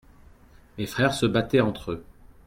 Mes 0.79 0.87
frères 0.87 1.13
se 1.13 1.27
battaient 1.27 1.61
entre-eux. 1.61 2.03